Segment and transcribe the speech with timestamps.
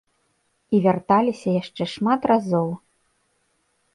[0.77, 2.69] І вярталіся яшчэ шмат разоў.